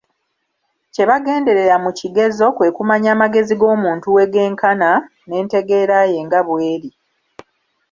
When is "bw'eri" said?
6.47-6.91